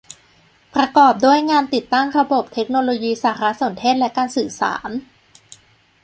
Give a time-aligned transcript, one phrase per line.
[0.75, 4.89] ประกอบด้วยงานติดตั้งระบบเทคโนโลยีสารสนเทศและการสื่อสาร